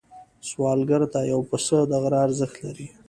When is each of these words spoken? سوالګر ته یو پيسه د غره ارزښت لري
سوالګر 0.49 1.01
ته 1.13 1.19
یو 1.31 1.39
پيسه 1.49 1.77
د 1.89 1.91
غره 2.01 2.17
ارزښت 2.25 2.55
لري 2.65 2.87